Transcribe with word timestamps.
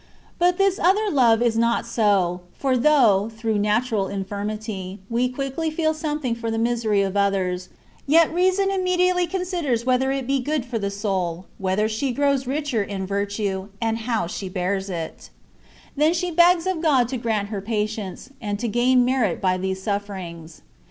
But 0.39 0.57
this 0.57 0.79
other 0.79 1.11
love 1.11 1.43
is 1.43 1.55
not 1.55 1.85
so; 1.85 2.41
for 2.57 2.75
though, 2.75 3.29
through 3.37 3.59
natural 3.59 4.07
infirmity, 4.07 4.97
we 5.11 5.29
quickly 5.29 5.69
feel 5.69 5.93
something 5.93 6.33
for 6.33 6.49
the 6.49 6.57
misery 6.57 7.03
of 7.03 7.15
others, 7.15 7.69
yet 8.07 8.33
reason 8.33 8.71
immediately 8.71 9.27
con 9.27 9.45
siders 9.45 9.85
whether 9.85 10.11
it 10.11 10.25
be 10.25 10.39
good 10.39 10.65
for 10.65 10.79
the 10.79 10.89
soul, 10.89 11.45
whether 11.59 11.87
she 11.87 12.11
grows 12.13 12.47
richer 12.47 12.81
in 12.81 13.05
virtue, 13.05 13.67
and 13.79 13.99
how 14.09 14.25
she 14.25 14.49
bears 14.49 14.89
it: 14.89 15.29
then 15.95 16.15
she 16.15 16.31
begs 16.31 16.65
of 16.65 16.81
God 16.81 17.07
to 17.09 17.17
grant 17.17 17.49
her 17.49 17.61
patience, 17.61 18.31
and 18.41 18.57
to 18.57 18.67
gain 18.67 19.05
merit 19.05 19.39
by 19.39 19.55
these 19.55 19.83
sufferings. 19.83 20.63